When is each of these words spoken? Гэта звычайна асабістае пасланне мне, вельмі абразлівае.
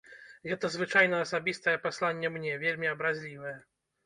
Гэта 0.51 0.71
звычайна 0.75 1.19
асабістае 1.25 1.75
пасланне 1.85 2.33
мне, 2.39 2.55
вельмі 2.65 2.91
абразлівае. 2.95 3.55